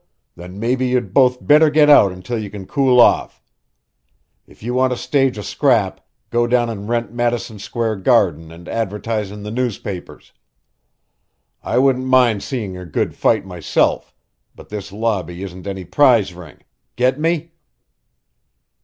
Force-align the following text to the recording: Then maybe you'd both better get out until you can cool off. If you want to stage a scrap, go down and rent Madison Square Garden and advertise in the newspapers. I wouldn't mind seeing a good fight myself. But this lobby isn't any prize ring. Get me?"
Then 0.35 0.59
maybe 0.59 0.87
you'd 0.87 1.13
both 1.13 1.45
better 1.45 1.69
get 1.69 1.87
out 1.87 2.11
until 2.11 2.39
you 2.39 2.49
can 2.49 2.65
cool 2.65 2.99
off. 2.99 3.39
If 4.47 4.63
you 4.63 4.73
want 4.73 4.91
to 4.91 4.97
stage 4.97 5.37
a 5.37 5.43
scrap, 5.43 6.01
go 6.31 6.47
down 6.47 6.71
and 6.71 6.89
rent 6.89 7.13
Madison 7.13 7.59
Square 7.59 7.97
Garden 7.97 8.51
and 8.51 8.67
advertise 8.67 9.29
in 9.29 9.43
the 9.43 9.51
newspapers. 9.51 10.33
I 11.61 11.77
wouldn't 11.77 12.07
mind 12.07 12.41
seeing 12.41 12.75
a 12.75 12.83
good 12.83 13.13
fight 13.13 13.45
myself. 13.45 14.11
But 14.55 14.69
this 14.69 14.91
lobby 14.91 15.43
isn't 15.43 15.67
any 15.67 15.85
prize 15.85 16.33
ring. 16.33 16.63
Get 16.95 17.19
me?" 17.19 17.51